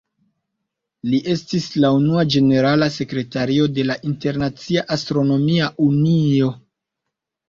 [1.09, 6.49] Li estis la unua ĝenerala sekretario de la Internacia Astronomia Unio.